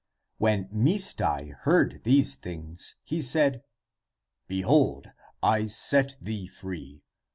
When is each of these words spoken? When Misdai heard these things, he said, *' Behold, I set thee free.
When 0.39 0.67
Misdai 0.69 1.53
heard 1.57 2.03
these 2.05 2.33
things, 2.33 2.95
he 3.03 3.21
said, 3.21 3.61
*' 4.05 4.45
Behold, 4.47 5.11
I 5.43 5.67
set 5.67 6.15
thee 6.19 6.47
free. 6.47 7.03